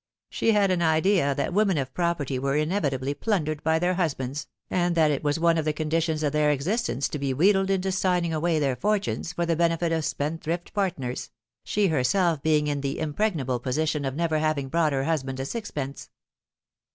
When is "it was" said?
5.11-5.39